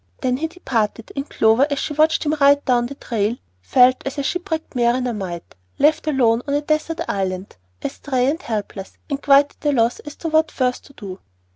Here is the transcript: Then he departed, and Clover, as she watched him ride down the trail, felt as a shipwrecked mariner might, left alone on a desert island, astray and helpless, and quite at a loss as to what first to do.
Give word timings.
Then 0.21 0.37
he 0.37 0.47
departed, 0.47 1.11
and 1.15 1.29
Clover, 1.29 1.67
as 1.69 1.77
she 1.77 1.93
watched 1.93 2.25
him 2.25 2.33
ride 2.41 2.65
down 2.65 2.87
the 2.87 2.95
trail, 2.95 3.37
felt 3.61 3.97
as 4.03 4.17
a 4.17 4.23
shipwrecked 4.23 4.73
mariner 4.73 5.13
might, 5.13 5.53
left 5.77 6.07
alone 6.07 6.41
on 6.47 6.55
a 6.55 6.61
desert 6.61 7.01
island, 7.07 7.55
astray 7.83 8.25
and 8.27 8.41
helpless, 8.41 8.97
and 9.11 9.21
quite 9.21 9.55
at 9.61 9.65
a 9.69 9.71
loss 9.71 9.99
as 9.99 10.15
to 10.15 10.27
what 10.29 10.49
first 10.49 10.85
to 10.85 10.93
do. 10.93 11.19